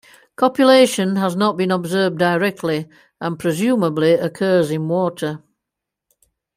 [0.35, 5.43] Copulation has not been observed directly and presumably occurs in water.